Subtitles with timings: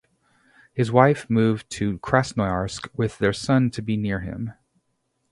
[0.73, 4.53] His wife moved to Krasnoyarsk with their son to be near him.